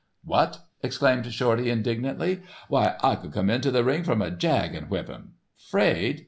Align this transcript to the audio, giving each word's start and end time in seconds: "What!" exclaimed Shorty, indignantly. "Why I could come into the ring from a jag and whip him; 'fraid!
"What!" 0.23 0.61
exclaimed 0.81 1.31
Shorty, 1.31 1.69
indignantly. 1.69 2.41
"Why 2.69 2.95
I 3.03 3.15
could 3.15 3.33
come 3.33 3.51
into 3.51 3.69
the 3.69 3.83
ring 3.83 4.03
from 4.03 4.23
a 4.23 4.31
jag 4.31 4.73
and 4.73 4.89
whip 4.89 5.07
him; 5.07 5.33
'fraid! 5.69 6.19